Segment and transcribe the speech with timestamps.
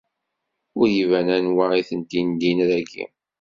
[0.79, 3.05] Ur iban anwa i tent-indin dagi.